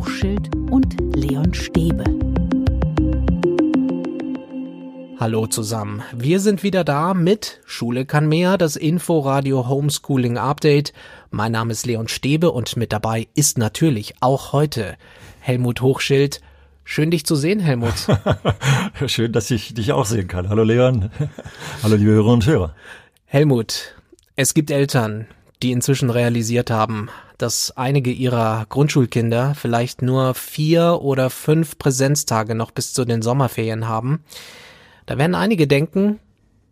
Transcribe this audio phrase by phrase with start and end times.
[0.00, 2.04] Hochschild und Leon Stäbe.
[5.18, 6.02] Hallo zusammen.
[6.16, 10.94] Wir sind wieder da mit Schule kann mehr, das Inforadio Homeschooling Update.
[11.30, 14.96] Mein Name ist Leon Stäbe und mit dabei ist natürlich auch heute
[15.40, 16.40] Helmut Hochschild.
[16.82, 17.92] Schön dich zu sehen, Helmut.
[19.06, 20.48] Schön, dass ich dich auch sehen kann.
[20.48, 21.10] Hallo Leon.
[21.82, 22.74] Hallo liebe Hörer und Hörer.
[23.26, 23.96] Helmut,
[24.34, 25.26] es gibt Eltern,
[25.62, 27.10] die inzwischen realisiert haben,
[27.42, 33.88] dass einige ihrer Grundschulkinder vielleicht nur vier oder fünf Präsenztage noch bis zu den Sommerferien
[33.88, 34.24] haben.
[35.06, 36.20] Da werden einige denken,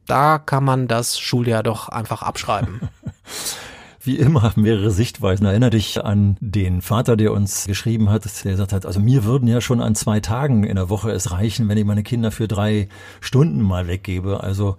[0.06, 2.80] da kann man das Schuljahr doch einfach abschreiben.
[4.08, 5.44] Wie immer mehrere Sichtweisen.
[5.44, 9.46] Erinner dich an den Vater, der uns geschrieben hat, der gesagt hat, also mir würden
[9.46, 12.48] ja schon an zwei Tagen in der Woche es reichen, wenn ich meine Kinder für
[12.48, 12.88] drei
[13.20, 14.42] Stunden mal weggebe.
[14.42, 14.78] Also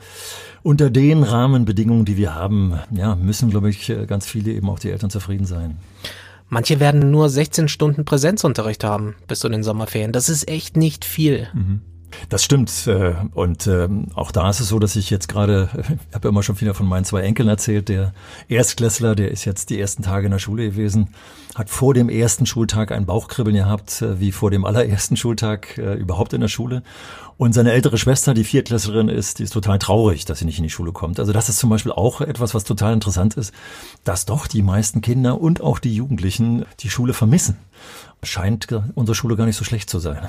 [0.64, 4.90] unter den Rahmenbedingungen, die wir haben, ja, müssen, glaube ich, ganz viele eben auch die
[4.90, 5.78] Eltern zufrieden sein.
[6.48, 10.12] Manche werden nur 16 Stunden Präsenzunterricht haben bis zu den Sommerferien.
[10.12, 11.50] Das ist echt nicht viel.
[11.54, 11.82] Mhm.
[12.30, 12.88] Das stimmt.
[12.88, 15.70] Äh, und ähm, auch da ist es so, dass ich jetzt gerade,
[16.10, 18.14] ich habe immer schon wieder von meinen zwei Enkeln erzählt, der
[18.48, 21.10] Erstklässler, der ist jetzt die ersten Tage in der Schule gewesen,
[21.56, 25.96] hat vor dem ersten Schultag ein Bauchkribbeln gehabt, äh, wie vor dem allerersten Schultag äh,
[25.96, 26.84] überhaupt in der Schule.
[27.38, 30.64] Und seine ältere Schwester, die Viertklässlerin ist, die ist total traurig, dass sie nicht in
[30.64, 31.22] die Schule kommt.
[31.22, 33.54] Also das ist zum Beispiel auch etwas, was total interessant ist,
[34.04, 37.56] dass doch die meisten Kinder und auch die Jugendlichen die Schule vermissen.
[38.24, 40.28] Scheint unsere Schule gar nicht so schlecht zu sein.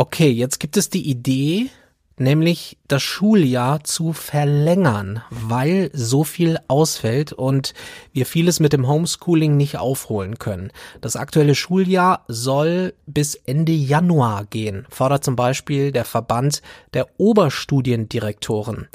[0.00, 1.70] Okay, jetzt gibt es die Idee,
[2.18, 7.74] nämlich das Schuljahr zu verlängern, weil so viel ausfällt und
[8.12, 10.70] wir vieles mit dem Homeschooling nicht aufholen können.
[11.00, 16.62] Das aktuelle Schuljahr soll bis Ende Januar gehen, fordert zum Beispiel der Verband
[16.94, 18.86] der Oberstudiendirektoren.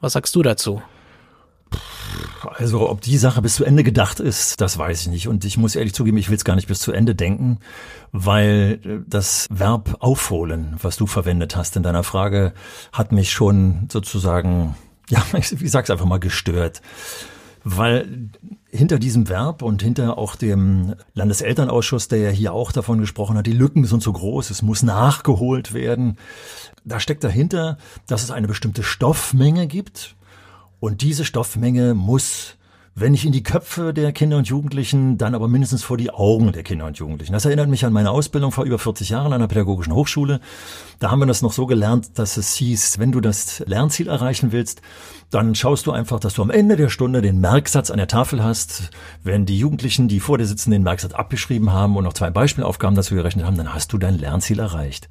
[0.00, 0.82] Was sagst du dazu?
[2.54, 5.28] Also ob die Sache bis zu Ende gedacht ist, das weiß ich nicht.
[5.28, 7.58] Und ich muss ehrlich zugeben, ich will es gar nicht bis zu Ende denken,
[8.12, 12.52] weil äh, das Verb aufholen, was du verwendet hast in deiner Frage,
[12.92, 14.76] hat mich schon sozusagen,
[15.08, 16.82] ja, ich sag's einfach mal, gestört.
[17.64, 18.30] Weil
[18.70, 23.46] hinter diesem Verb und hinter auch dem Landeselternausschuss, der ja hier auch davon gesprochen hat,
[23.46, 26.18] die Lücken sind so groß, es muss nachgeholt werden.
[26.84, 30.16] Da steckt dahinter, dass es eine bestimmte Stoffmenge gibt,
[30.80, 32.56] und diese Stoffmenge muss,
[33.00, 36.50] wenn nicht in die Köpfe der Kinder und Jugendlichen, dann aber mindestens vor die Augen
[36.50, 37.32] der Kinder und Jugendlichen.
[37.32, 40.40] Das erinnert mich an meine Ausbildung vor über 40 Jahren an der Pädagogischen Hochschule.
[40.98, 44.50] Da haben wir das noch so gelernt, dass es hieß, wenn du das Lernziel erreichen
[44.50, 44.82] willst,
[45.30, 48.42] dann schaust du einfach, dass du am Ende der Stunde den Merksatz an der Tafel
[48.42, 48.90] hast.
[49.22, 52.96] Wenn die Jugendlichen, die vor dir sitzen, den Merksatz abgeschrieben haben und noch zwei Beispielaufgaben
[52.96, 55.08] dazu gerechnet haben, dann hast du dein Lernziel erreicht.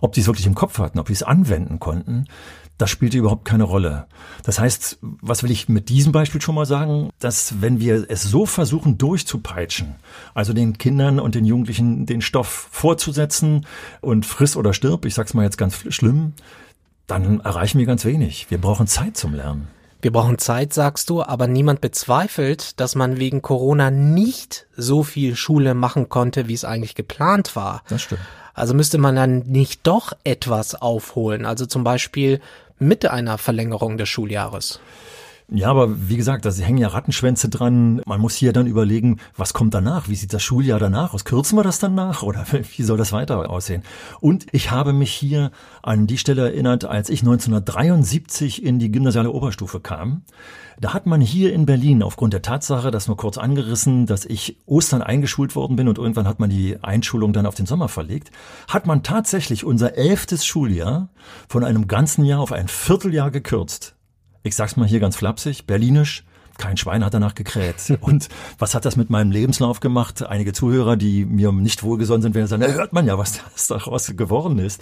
[0.00, 2.26] Ob die es wirklich im Kopf hatten, ob die es anwenden konnten,
[2.78, 4.06] das spielte überhaupt keine Rolle.
[4.42, 7.10] Das heißt, was will ich mit diesem Beispiel schon mal sagen?
[7.20, 9.94] Dass wenn wir es so versuchen durchzupeitschen,
[10.34, 13.66] also den Kindern und den Jugendlichen den Stoff vorzusetzen
[14.00, 16.32] und friss oder stirb, ich sag's mal jetzt ganz schlimm,
[17.06, 18.50] dann erreichen wir ganz wenig.
[18.50, 19.68] Wir brauchen Zeit zum Lernen.
[20.04, 25.34] Wir brauchen Zeit, sagst du, aber niemand bezweifelt, dass man wegen Corona nicht so viel
[25.34, 27.82] Schule machen konnte, wie es eigentlich geplant war.
[27.88, 28.20] Das stimmt.
[28.52, 32.40] Also müsste man dann nicht doch etwas aufholen, also zum Beispiel
[32.78, 34.80] mit einer Verlängerung des Schuljahres.
[35.50, 38.00] Ja, aber wie gesagt, da hängen ja Rattenschwänze dran.
[38.06, 40.08] Man muss hier dann überlegen, was kommt danach?
[40.08, 41.26] Wie sieht das Schuljahr danach aus?
[41.26, 42.46] Kürzen wir das dann nach oder
[42.76, 43.82] wie soll das weiter aussehen?
[44.20, 45.50] Und ich habe mich hier
[45.82, 50.22] an die Stelle erinnert, als ich 1973 in die gymnasiale Oberstufe kam.
[50.80, 54.56] Da hat man hier in Berlin aufgrund der Tatsache, das nur kurz angerissen, dass ich
[54.64, 58.32] Ostern eingeschult worden bin und irgendwann hat man die Einschulung dann auf den Sommer verlegt,
[58.66, 61.10] hat man tatsächlich unser elftes Schuljahr
[61.48, 63.93] von einem ganzen Jahr auf ein Vierteljahr gekürzt
[64.44, 66.22] ich sag's mal hier ganz flapsig, berlinisch,
[66.58, 67.98] kein Schwein hat danach gekräht.
[68.00, 68.28] Und
[68.58, 70.24] was hat das mit meinem Lebenslauf gemacht?
[70.24, 74.12] Einige Zuhörer, die mir nicht wohlgesonnen sind, werden sagen, da hört man ja, was daraus
[74.16, 74.80] geworden ist.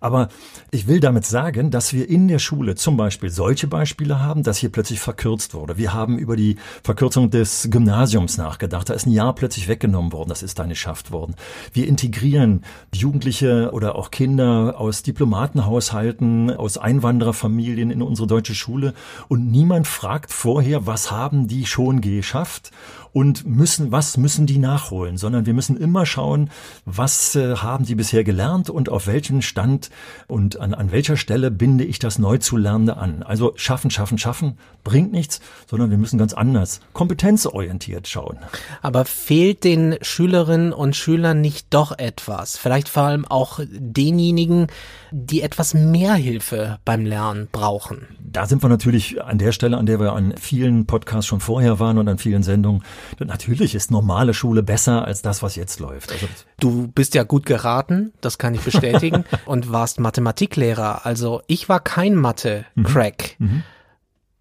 [0.00, 0.28] Aber
[0.70, 4.58] ich will damit sagen, dass wir in der Schule zum Beispiel solche Beispiele haben, dass
[4.58, 5.78] hier plötzlich verkürzt wurde.
[5.78, 8.90] Wir haben über die Verkürzung des Gymnasiums nachgedacht.
[8.90, 10.28] Da ist ein Jahr plötzlich weggenommen worden.
[10.28, 11.36] Das ist dann geschafft worden.
[11.72, 18.94] Wir integrieren Jugendliche oder auch Kinder aus Diplomatenhaushalten, aus Einwandererfamilien in unsere deutsche Schule.
[19.28, 22.70] Und niemand fragt vorher, was haben die schon geschafft
[23.14, 26.50] und müssen, was müssen die nachholen, sondern wir müssen immer schauen,
[26.84, 29.88] was äh, haben die bisher gelernt und auf welchem Stand
[30.26, 33.22] und an, an welcher Stelle binde ich das Neuzulernende an.
[33.22, 35.40] Also schaffen, schaffen, schaffen bringt nichts,
[35.70, 38.38] sondern wir müssen ganz anders, kompetenzorientiert schauen.
[38.82, 42.58] Aber fehlt den Schülerinnen und Schülern nicht doch etwas?
[42.58, 44.66] Vielleicht vor allem auch denjenigen,
[45.12, 48.08] die etwas mehr Hilfe beim Lernen brauchen?
[48.20, 51.40] Da sind wir natürlich an der Stelle, an der wir an vielen Podcasts Podcasts schon
[51.40, 52.82] vorher waren und an vielen Sendungen.
[53.18, 56.12] Natürlich ist normale Schule besser als das, was jetzt läuft.
[56.12, 56.26] Also
[56.58, 61.04] du bist ja gut geraten, das kann ich bestätigen, und warst Mathematiklehrer.
[61.04, 63.36] Also ich war kein Mathe-Crack.
[63.38, 63.46] Mhm.
[63.46, 63.62] Mhm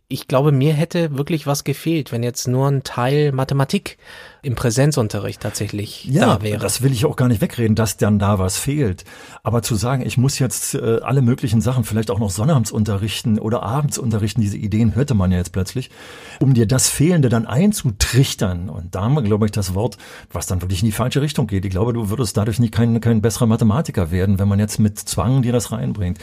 [0.10, 3.98] ich glaube, mir hätte wirklich was gefehlt, wenn jetzt nur ein Teil Mathematik
[4.44, 6.60] im Präsenzunterricht tatsächlich ja, da wäre.
[6.60, 9.06] Das will ich auch gar nicht wegreden, dass dann da was fehlt.
[9.42, 13.40] Aber zu sagen, ich muss jetzt äh, alle möglichen Sachen, vielleicht auch noch Sonnabends unterrichten
[13.40, 15.90] oder abends unterrichten, diese Ideen hörte man ja jetzt plötzlich,
[16.40, 18.69] um dir das Fehlende dann einzutrichtern.
[18.69, 19.98] Und da haben wir, glaube ich, das Wort,
[20.31, 21.63] was dann wirklich in die falsche Richtung geht.
[21.63, 25.00] Ich glaube, du würdest dadurch nicht kein, kein besserer Mathematiker werden, wenn man jetzt mit
[25.00, 26.19] Zwang dir das reinbringt.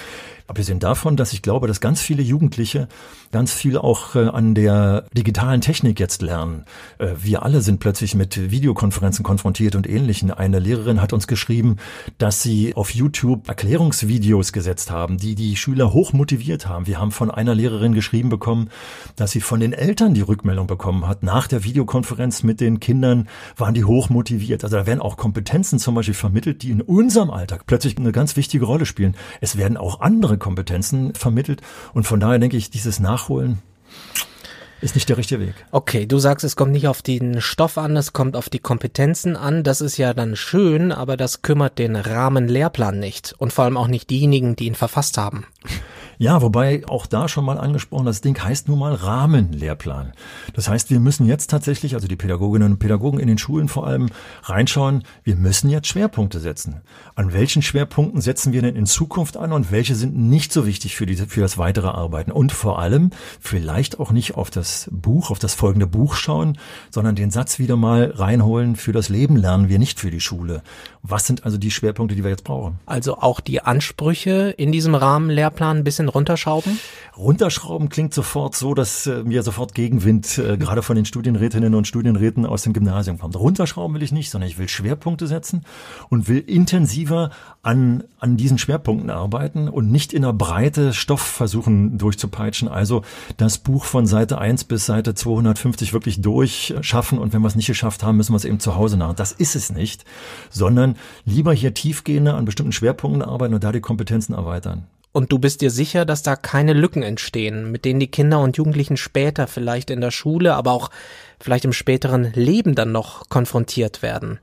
[0.47, 2.89] Abgesehen davon, dass ich glaube, dass ganz viele Jugendliche
[3.31, 6.65] ganz viel auch äh, an der digitalen Technik jetzt lernen.
[6.99, 10.31] Äh, wir alle sind plötzlich mit Videokonferenzen konfrontiert und ähnlichen.
[10.31, 11.77] Eine Lehrerin hat uns geschrieben,
[12.19, 16.87] dass sie auf YouTube Erklärungsvideos gesetzt haben, die die Schüler hoch motiviert haben.
[16.87, 18.71] Wir haben von einer Lehrerin geschrieben bekommen,
[19.17, 21.23] dass sie von den Eltern die Rückmeldung bekommen hat.
[21.23, 24.65] Nach der Videokonferenz mit den Kindern waren die hoch motiviert.
[24.65, 28.37] Also da werden auch Kompetenzen zum Beispiel vermittelt, die in unserem Alltag plötzlich eine ganz
[28.37, 29.17] wichtige Rolle spielen.
[29.41, 31.63] Es werden auch andere Kompetenzen vermittelt.
[31.95, 33.59] Und von daher denke ich, dieses Nachholen
[34.81, 35.55] ist nicht der richtige Weg.
[35.71, 39.37] Okay, du sagst, es kommt nicht auf den Stoff an, es kommt auf die Kompetenzen
[39.37, 39.63] an.
[39.63, 43.89] Das ist ja dann schön, aber das kümmert den Rahmenlehrplan nicht und vor allem auch
[43.89, 45.47] nicht diejenigen, die ihn verfasst haben.
[46.21, 50.13] Ja, wobei auch da schon mal angesprochen, das Ding heißt nun mal Rahmenlehrplan.
[50.53, 53.87] Das heißt, wir müssen jetzt tatsächlich, also die Pädagoginnen und Pädagogen in den Schulen vor
[53.87, 54.11] allem,
[54.43, 56.83] reinschauen, wir müssen jetzt Schwerpunkte setzen.
[57.15, 60.95] An welchen Schwerpunkten setzen wir denn in Zukunft an und welche sind nicht so wichtig
[60.95, 62.33] für, diese, für das weitere Arbeiten?
[62.33, 66.59] Und vor allem vielleicht auch nicht auf das Buch, auf das folgende Buch schauen,
[66.91, 70.63] sondern den Satz wieder mal reinholen, für das Leben lernen wir nicht für die Schule.
[71.03, 72.79] Was sind also die Schwerpunkte, die wir jetzt brauchen?
[72.85, 76.79] Also auch die Ansprüche in diesem Rahmenlehrplan ein bisschen runterschrauben?
[77.17, 81.87] Runterschrauben klingt sofort so, dass äh, mir sofort Gegenwind äh, gerade von den Studienrätinnen und
[81.87, 83.37] Studienräten aus dem Gymnasium kommt.
[83.37, 85.65] Runterschrauben will ich nicht, sondern ich will Schwerpunkte setzen
[86.09, 87.31] und will intensiver
[87.63, 92.69] an, an diesen Schwerpunkten arbeiten und nicht in der Breite Stoff versuchen durchzupeitschen.
[92.69, 93.03] Also
[93.37, 97.67] das Buch von Seite 1 bis Seite 250 wirklich durchschaffen und wenn wir es nicht
[97.67, 99.15] geschafft haben, müssen wir es eben zu Hause nach.
[99.15, 100.05] Das ist es nicht,
[100.49, 104.87] sondern lieber hier tiefgehender an bestimmten Schwerpunkten arbeiten und da die Kompetenzen erweitern.
[105.13, 108.57] Und du bist dir sicher, dass da keine Lücken entstehen, mit denen die Kinder und
[108.57, 110.91] Jugendlichen später vielleicht in der Schule, aber auch
[111.41, 114.39] vielleicht im späteren Leben dann noch konfrontiert werden?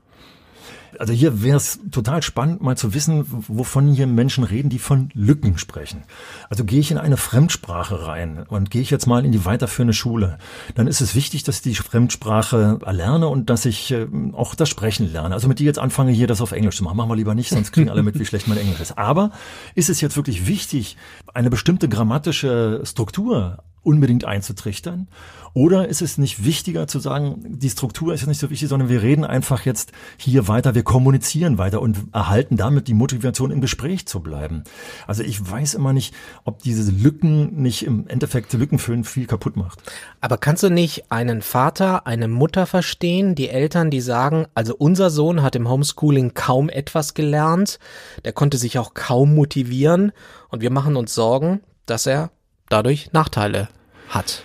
[0.98, 5.10] Also hier wäre es total spannend, mal zu wissen, wovon hier Menschen reden, die von
[5.14, 6.04] Lücken sprechen.
[6.48, 9.92] Also gehe ich in eine Fremdsprache rein und gehe ich jetzt mal in die weiterführende
[9.92, 10.38] Schule,
[10.74, 14.68] dann ist es wichtig, dass ich die Fremdsprache erlerne und dass ich äh, auch das
[14.68, 15.34] Sprechen lerne.
[15.34, 17.50] Also mit dir jetzt anfange, hier das auf Englisch zu machen, machen wir lieber nicht,
[17.50, 18.98] sonst kriegen alle mit, wie schlecht mein Englisch ist.
[18.98, 19.30] Aber
[19.74, 20.96] ist es jetzt wirklich wichtig,
[21.34, 23.58] eine bestimmte grammatische Struktur
[23.88, 25.08] unbedingt einzutrichtern?
[25.54, 28.88] Oder ist es nicht wichtiger zu sagen, die Struktur ist ja nicht so wichtig, sondern
[28.88, 33.60] wir reden einfach jetzt hier weiter, wir kommunizieren weiter und erhalten damit die Motivation, im
[33.60, 34.64] Gespräch zu bleiben.
[35.06, 36.14] Also ich weiß immer nicht,
[36.44, 39.82] ob diese Lücken nicht im Endeffekt Lücken füllen viel kaputt macht.
[40.20, 45.10] Aber kannst du nicht einen Vater, eine Mutter verstehen, die Eltern, die sagen, also unser
[45.10, 47.78] Sohn hat im Homeschooling kaum etwas gelernt,
[48.24, 50.12] der konnte sich auch kaum motivieren
[50.50, 52.30] und wir machen uns Sorgen, dass er
[52.68, 53.68] dadurch Nachteile
[54.08, 54.42] hat.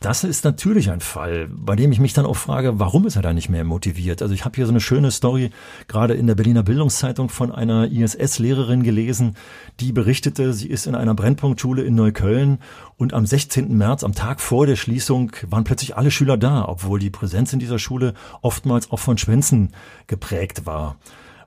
[0.00, 3.22] Das ist natürlich ein Fall, bei dem ich mich dann auch frage, warum ist er
[3.22, 4.22] da nicht mehr motiviert?
[4.22, 5.50] Also ich habe hier so eine schöne Story
[5.88, 9.34] gerade in der Berliner Bildungszeitung von einer ISS-Lehrerin gelesen,
[9.80, 12.58] die berichtete, sie ist in einer Brennpunktschule in Neukölln
[12.96, 13.76] und am 16.
[13.76, 17.58] März, am Tag vor der Schließung, waren plötzlich alle Schüler da, obwohl die Präsenz in
[17.58, 19.72] dieser Schule oftmals auch von Schwänzen
[20.06, 20.94] geprägt war.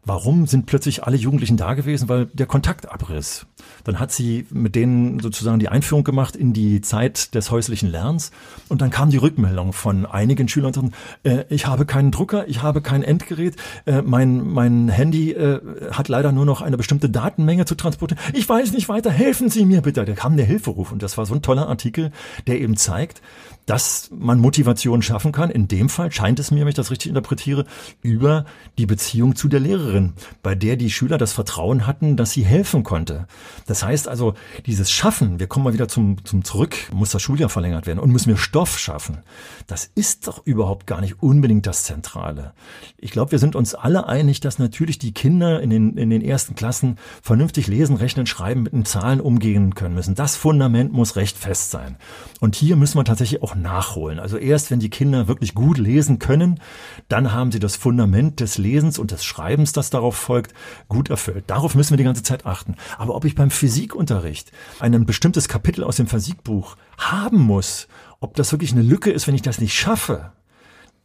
[0.04, 2.10] Warum sind plötzlich alle Jugendlichen da gewesen?
[2.10, 3.46] Weil der Kontakt abriss.
[3.84, 8.32] Dann hat sie mit denen sozusagen die Einführung gemacht in die Zeit des häuslichen Lernens.
[8.68, 10.94] Und dann kam die Rückmeldung von einigen Schülern,
[11.24, 13.56] äh, ich habe keinen Drucker, ich habe kein Endgerät,
[13.86, 18.24] äh, mein, mein Handy äh, hat leider nur noch eine bestimmte Datenmenge zu transportieren.
[18.34, 20.04] Ich weiß nicht weiter, helfen Sie mir bitte.
[20.04, 22.12] Da kam der Hilferuf und das war so ein toller Artikel,
[22.48, 23.22] der eben zeigt,
[23.66, 25.50] dass man Motivation schaffen kann.
[25.50, 27.66] In dem Fall scheint es mir, wenn ich das richtig interpretiere,
[28.02, 28.46] über
[28.78, 30.14] die Beziehung zu der Lehrerin,
[30.44, 33.28] bei der die Schüler das Vertrauen hatten, dass sie helfen konnte.
[33.68, 34.34] Das heißt also,
[34.66, 38.12] dieses Schaffen, wir kommen mal wieder zum, zum Zurück, muss das Schuljahr verlängert werden und
[38.12, 39.20] müssen wir Stoff schaffen.
[39.68, 42.54] Das ist doch überhaupt gar nicht unbedingt das Zentrale.
[42.98, 46.22] Ich glaube, wir sind uns alle einig, dass natürlich die Kinder in den, in den
[46.22, 50.16] ersten Klassen vernünftig lesen, rechnen, schreiben, mit den Zahlen umgehen können müssen.
[50.16, 51.98] Das Fundament muss recht fest sein.
[52.40, 54.20] Und hier müssen wir tatsächlich auch auch nachholen.
[54.20, 56.60] Also erst wenn die Kinder wirklich gut lesen können,
[57.08, 60.54] dann haben sie das Fundament des Lesens und des Schreibens, das darauf folgt,
[60.88, 61.46] gut erfüllt.
[61.48, 62.76] Darauf müssen wir die ganze Zeit achten.
[62.98, 67.88] Aber ob ich beim Physikunterricht ein bestimmtes Kapitel aus dem Physikbuch haben muss,
[68.20, 70.32] ob das wirklich eine Lücke ist, wenn ich das nicht schaffe,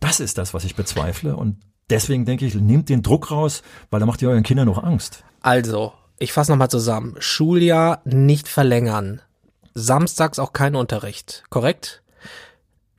[0.00, 1.36] das ist das, was ich bezweifle.
[1.36, 1.56] Und
[1.90, 5.24] deswegen denke ich, nehmt den Druck raus, weil da macht ihr euren Kindern noch Angst.
[5.40, 7.14] Also, ich fasse nochmal zusammen.
[7.18, 9.20] Schuljahr nicht verlängern.
[9.74, 12.02] Samstags auch kein Unterricht, korrekt?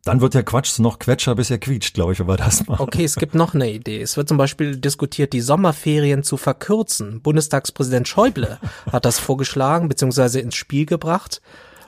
[0.08, 2.82] Dann wird der Quatsch noch Quetscher, bis er quietscht, glaube ich, wir das machen.
[2.82, 4.02] Okay, es gibt noch eine Idee.
[4.02, 7.20] Es wird zum Beispiel diskutiert, die Sommerferien zu verkürzen.
[7.22, 8.58] Bundestagspräsident Schäuble
[8.90, 10.40] hat das vorgeschlagen bzw.
[10.40, 11.42] ins Spiel gebracht.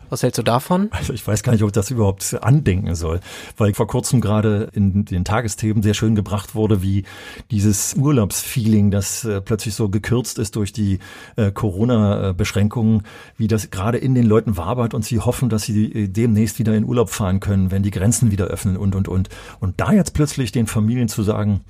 [0.10, 0.90] Was hältst du davon?
[0.92, 3.20] Also ich weiß gar nicht, ob ich das überhaupt andenken soll,
[3.58, 7.04] weil vor kurzem gerade in den Tagesthemen sehr schön gebracht wurde, wie
[7.52, 11.00] dieses Urlaubsfeeling, das äh, plötzlich so gekürzt ist durch die
[11.36, 13.04] äh, Corona-Beschränkungen,
[13.38, 16.76] wie das gerade in den Leuten wabert und sie hoffen, dass sie äh, demnächst wieder
[16.76, 19.30] in Urlaub fahren können, wenn die Grenzen wieder öffnen und, und, und.
[19.60, 21.62] Und da jetzt plötzlich den Familien zu sagen,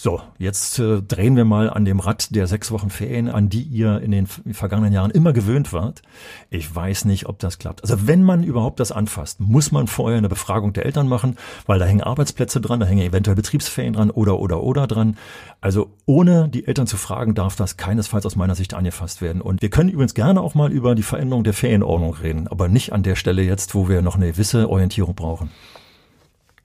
[0.00, 3.62] so, jetzt äh, drehen wir mal an dem Rad der sechs Wochen Ferien, an die
[3.62, 6.02] ihr in den vergangenen Jahren immer gewöhnt wart.
[6.50, 7.82] Ich weiß nicht, ob das klappt.
[7.82, 11.36] Also wenn man überhaupt das anfasst, muss man vorher eine Befragung der Eltern machen,
[11.66, 15.16] weil da hängen Arbeitsplätze dran, da hängen eventuell Betriebsferien dran oder oder oder dran.
[15.60, 19.42] Also ohne die Eltern zu fragen, darf das keinesfalls aus meiner Sicht angefasst werden.
[19.42, 22.92] Und wir können übrigens gerne auch mal über die Veränderung der Ferienordnung reden, aber nicht
[22.92, 25.50] an der Stelle jetzt, wo wir noch eine gewisse Orientierung brauchen.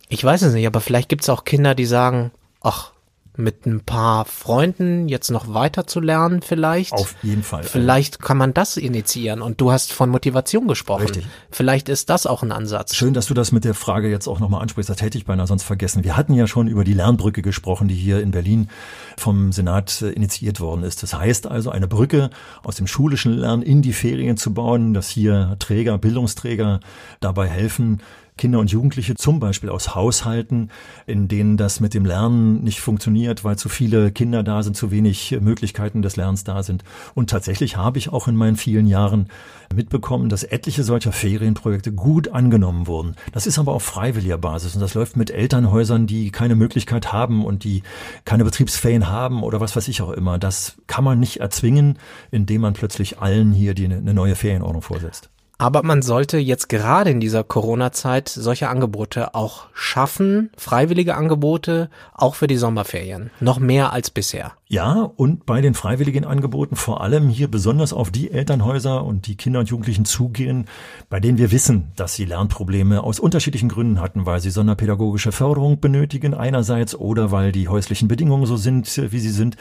[0.07, 2.29] Ich weiß es nicht, aber vielleicht gibt es auch Kinder, die sagen,
[2.61, 2.92] ach,
[3.35, 6.93] mit ein paar Freunden jetzt noch weiter zu lernen vielleicht.
[6.93, 7.63] Auf jeden Fall.
[7.63, 11.03] Vielleicht kann man das initiieren und du hast von Motivation gesprochen.
[11.03, 11.25] Richtig.
[11.49, 12.95] Vielleicht ist das auch ein Ansatz.
[12.95, 14.89] Schön, dass du das mit der Frage jetzt auch nochmal ansprichst.
[14.89, 16.03] Das hätte ich beinahe sonst vergessen.
[16.03, 18.69] Wir hatten ja schon über die Lernbrücke gesprochen, die hier in Berlin
[19.17, 21.01] vom Senat äh, initiiert worden ist.
[21.01, 22.29] Das heißt also, eine Brücke
[22.63, 26.79] aus dem schulischen Lernen in die Ferien zu bauen, dass hier Träger, Bildungsträger
[27.19, 28.01] dabei helfen,
[28.37, 30.69] Kinder und Jugendliche zum Beispiel aus Haushalten,
[31.05, 34.91] in denen das mit dem Lernen nicht funktioniert, weil zu viele Kinder da sind, zu
[34.91, 36.83] wenig Möglichkeiten des Lernens da sind.
[37.13, 39.27] Und tatsächlich habe ich auch in meinen vielen Jahren
[39.73, 43.15] mitbekommen, dass etliche solcher Ferienprojekte gut angenommen wurden.
[43.31, 47.45] Das ist aber auf freiwilliger Basis und das läuft mit Elternhäusern, die keine Möglichkeit haben
[47.45, 47.83] und die
[48.25, 50.39] keine Betriebsferien haben oder was weiß ich auch immer.
[50.39, 51.97] Das kann man nicht erzwingen,
[52.31, 55.32] indem man plötzlich allen hier die eine neue Ferienordnung vorsetzt.
[55.57, 62.35] Aber man sollte jetzt gerade in dieser Corona-Zeit solche Angebote auch schaffen, freiwillige Angebote, auch
[62.35, 63.31] für die Sommerferien.
[63.39, 64.53] Noch mehr als bisher.
[64.73, 69.37] Ja, und bei den freiwilligen Angeboten vor allem hier besonders auf die Elternhäuser und die
[69.37, 70.65] Kinder und Jugendlichen zugehen,
[71.11, 75.79] bei denen wir wissen, dass sie Lernprobleme aus unterschiedlichen Gründen hatten, weil sie sonderpädagogische Förderung
[75.79, 79.57] benötigen einerseits oder weil die häuslichen Bedingungen so sind, wie sie sind.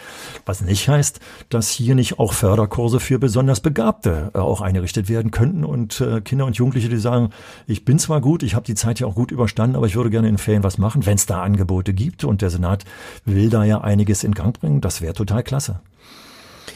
[0.46, 5.30] Was nicht heißt, dass hier nicht auch Förderkurse für besonders Begabte äh, auch eingerichtet werden
[5.30, 7.34] könnten und äh, Kinder und Jugendliche, die sagen,
[7.66, 10.08] ich bin zwar gut, ich habe die Zeit ja auch gut überstanden, aber ich würde
[10.08, 12.86] gerne in Ferien was machen, wenn es da Angebote gibt und der Senat
[13.26, 14.80] will da ja einiges in Gang bringen.
[14.80, 15.80] Das wäre total klasse.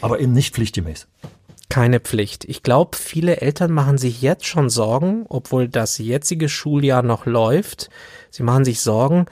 [0.01, 1.07] Aber eben nicht pflichtgemäß.
[1.69, 2.45] Keine Pflicht.
[2.45, 7.89] Ich glaube, viele Eltern machen sich jetzt schon Sorgen, obwohl das jetzige Schuljahr noch läuft.
[8.29, 9.25] Sie machen sich Sorgen,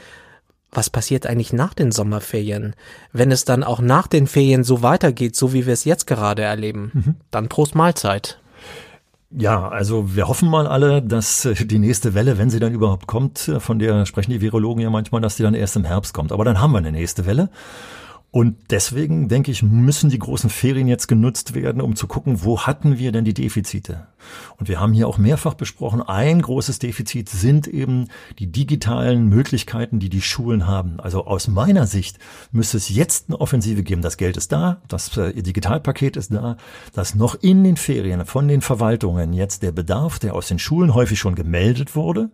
[0.72, 2.76] was passiert eigentlich nach den Sommerferien?
[3.14, 6.42] Wenn es dann auch nach den Ferien so weitergeht, so wie wir es jetzt gerade
[6.42, 7.16] erleben, mhm.
[7.32, 8.40] dann Prost Mahlzeit.
[9.32, 13.08] Ja, also wir hoffen mal alle, dass äh, die nächste Welle, wenn sie dann überhaupt
[13.08, 16.14] kommt, äh, von der sprechen die Virologen ja manchmal, dass die dann erst im Herbst
[16.14, 16.32] kommt.
[16.32, 17.50] Aber dann haben wir eine nächste Welle.
[18.36, 22.64] Und deswegen, denke ich, müssen die großen Ferien jetzt genutzt werden, um zu gucken, wo
[22.64, 24.08] hatten wir denn die Defizite?
[24.58, 28.08] Und wir haben hier auch mehrfach besprochen, ein großes Defizit sind eben
[28.40, 31.00] die digitalen Möglichkeiten, die die Schulen haben.
[31.00, 32.20] Also aus meiner Sicht
[32.52, 34.02] müsste es jetzt eine Offensive geben.
[34.02, 36.58] Das Geld ist da, das äh, Digitalpaket ist da,
[36.94, 40.94] dass noch in den Ferien von den Verwaltungen jetzt der Bedarf, der aus den Schulen
[40.94, 42.32] häufig schon gemeldet wurde,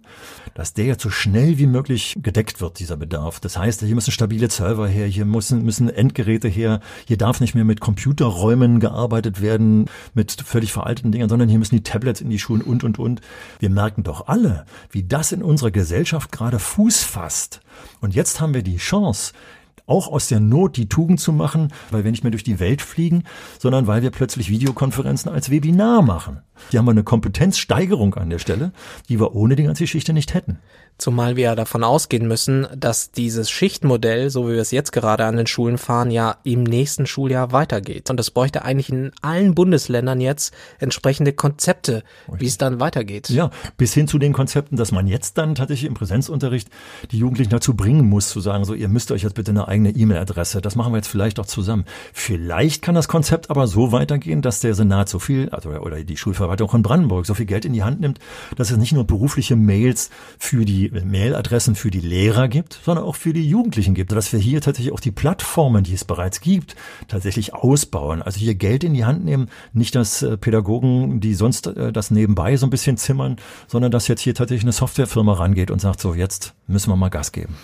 [0.54, 3.40] dass der jetzt so schnell wie möglich gedeckt wird, dieser Bedarf.
[3.40, 6.80] Das heißt, hier müssen stabile Server her, hier müssen, müssen Endgeräte her.
[7.06, 11.76] Hier darf nicht mehr mit Computerräumen gearbeitet werden, mit völlig veralteten Dingern, sondern hier müssen
[11.76, 13.22] die Tablets in die Schulen und, und, und.
[13.60, 17.62] Wir merken doch alle, wie das in unserer Gesellschaft gerade Fuß fasst.
[18.00, 19.34] Und jetzt haben wir die Chance,
[19.92, 22.82] auch aus der Not die Tugend zu machen, weil wir nicht mehr durch die Welt
[22.82, 23.24] fliegen,
[23.60, 26.42] sondern weil wir plötzlich Videokonferenzen als Webinar machen.
[26.70, 28.72] Hier haben wir eine Kompetenzsteigerung an der Stelle,
[29.10, 30.60] die wir ohne die ganze Geschichte nicht hätten.
[31.02, 35.26] Zumal wir ja davon ausgehen müssen, dass dieses Schichtmodell, so wie wir es jetzt gerade
[35.26, 38.12] an den Schulen fahren, ja im nächsten Schuljahr weitergeht.
[38.12, 43.30] Und es bräuchte eigentlich in allen Bundesländern jetzt entsprechende Konzepte, wie es dann weitergeht.
[43.30, 46.70] Ja, bis hin zu den Konzepten, dass man jetzt dann tatsächlich im Präsenzunterricht
[47.10, 49.90] die Jugendlichen dazu bringen muss, zu sagen, so, ihr müsst euch jetzt bitte eine eigene
[49.90, 50.62] E-Mail-Adresse.
[50.62, 51.86] Das machen wir jetzt vielleicht auch zusammen.
[52.14, 56.18] Vielleicht kann das Konzept aber so weitergehen, dass der Senat so viel, also oder die
[56.18, 58.20] Schulverwaltung von Brandenburg so viel Geld in die Hand nimmt,
[58.56, 63.16] dass es nicht nur berufliche Mails für die Mailadressen für die Lehrer gibt, sondern auch
[63.16, 64.12] für die Jugendlichen gibt.
[64.12, 66.76] Dass wir hier tatsächlich auch die Plattformen, die es bereits gibt,
[67.08, 68.22] tatsächlich ausbauen.
[68.22, 72.12] Also hier Geld in die Hand nehmen, nicht dass äh, Pädagogen, die sonst äh, das
[72.12, 76.02] nebenbei so ein bisschen zimmern, sondern dass jetzt hier tatsächlich eine Softwarefirma rangeht und sagt
[76.02, 77.56] so, jetzt müssen wir mal Gas geben.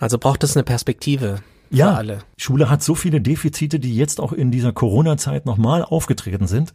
[0.00, 1.40] Also braucht es eine Perspektive.
[1.70, 2.20] Ja, alle.
[2.36, 6.72] Schule hat so viele Defizite, die jetzt auch in dieser Corona-Zeit nochmal aufgetreten sind,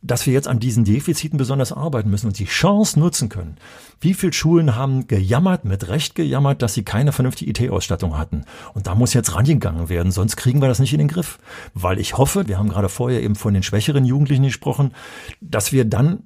[0.00, 3.56] dass wir jetzt an diesen Defiziten besonders arbeiten müssen und die Chance nutzen können.
[4.00, 8.44] Wie viele Schulen haben gejammert, mit Recht gejammert, dass sie keine vernünftige IT-Ausstattung hatten?
[8.74, 11.38] Und da muss jetzt rangegangen werden, sonst kriegen wir das nicht in den Griff.
[11.74, 14.92] Weil ich hoffe, wir haben gerade vorher eben von den schwächeren Jugendlichen gesprochen,
[15.40, 16.24] dass wir dann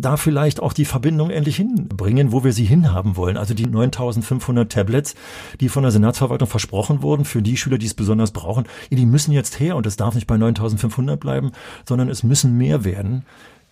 [0.00, 3.36] da vielleicht auch die Verbindung endlich hinbringen, wo wir sie hinhaben wollen.
[3.36, 5.14] Also die 9500 Tablets,
[5.60, 9.32] die von der Senatsverwaltung versprochen wurden, für die Schüler, die es besonders brauchen, die müssen
[9.32, 11.52] jetzt her und es darf nicht bei 9500 bleiben,
[11.86, 13.24] sondern es müssen mehr werden.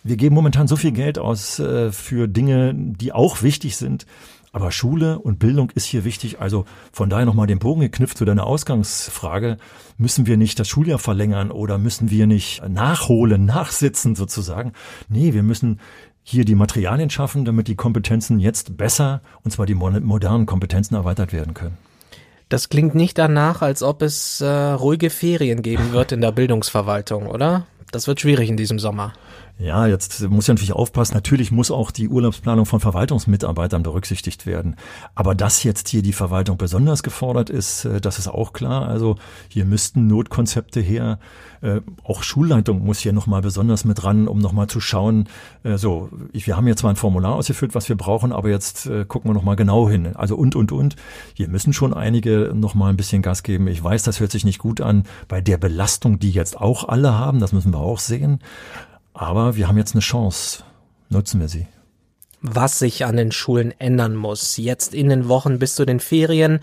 [0.03, 4.07] Wir geben momentan so viel Geld aus äh, für Dinge, die auch wichtig sind.
[4.53, 6.41] Aber Schule und Bildung ist hier wichtig.
[6.41, 9.59] Also von daher nochmal den Bogen geknüpft zu deiner Ausgangsfrage.
[9.99, 14.73] Müssen wir nicht das Schuljahr verlängern oder müssen wir nicht nachholen, nachsitzen sozusagen?
[15.09, 15.79] Nee, wir müssen
[16.29, 21.33] hier die Materialien schaffen, damit die Kompetenzen jetzt besser, und zwar die modernen Kompetenzen erweitert
[21.33, 21.79] werden können.
[22.49, 27.29] Das klingt nicht danach, als ob es äh, ruhige Ferien geben wird in der Bildungsverwaltung,
[27.29, 27.67] oder?
[27.93, 29.13] Das wird schwierig in diesem Sommer.
[29.59, 31.15] Ja, jetzt muss ich natürlich aufpassen.
[31.15, 34.77] Natürlich muss auch die Urlaubsplanung von Verwaltungsmitarbeitern berücksichtigt werden.
[35.15, 38.87] Aber dass jetzt hier die Verwaltung besonders gefordert ist, äh, das ist auch klar.
[38.87, 39.17] Also
[39.49, 41.19] hier müssten Notkonzepte her.
[41.63, 45.27] Äh, auch Schulleitung muss hier nochmal besonders mit ran, um nochmal zu schauen.
[45.63, 49.31] Äh, so, wir haben jetzt zwar ein Formular ausgefüllt, was wir brauchen, aber jetzt gucken
[49.31, 50.15] wir nochmal genau hin.
[50.17, 50.97] Also und, und, und.
[51.33, 53.69] Hier müssen schon einige nochmal ein bisschen Gas geben.
[53.69, 57.15] Ich weiß, das hört sich nicht gut an bei der Belastung, die jetzt auch alle
[57.15, 57.41] haben.
[57.41, 58.41] Das müssen wir auch sehen.
[59.17, 60.63] Aber wir haben jetzt eine Chance.
[61.09, 61.67] Nutzen wir sie.
[62.43, 66.61] Was sich an den Schulen ändern muss, jetzt in den Wochen bis zu den Ferien,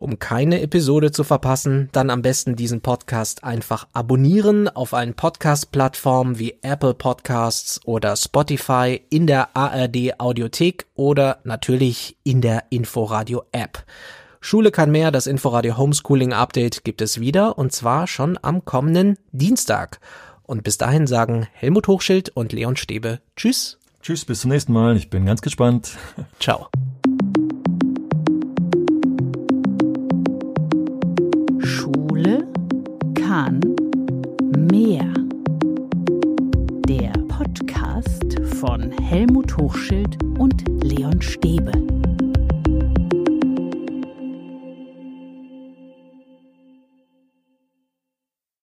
[0.01, 6.39] um keine Episode zu verpassen, dann am besten diesen Podcast einfach abonnieren auf allen Podcast-Plattformen
[6.39, 13.85] wie Apple Podcasts oder Spotify, in der ARD Audiothek oder natürlich in der Inforadio App.
[14.39, 19.17] Schule kann mehr, das Inforadio Homeschooling Update gibt es wieder und zwar schon am kommenden
[19.31, 19.99] Dienstag.
[20.43, 23.77] Und bis dahin sagen Helmut Hochschild und Leon Stäbe Tschüss.
[24.01, 24.97] Tschüss, bis zum nächsten Mal.
[24.97, 25.91] Ich bin ganz gespannt.
[26.39, 26.69] Ciao.
[33.31, 33.61] Kahn
[34.69, 35.07] mehr.
[36.89, 41.71] Der Podcast von Helmut Hochschild und Leon Stäbe.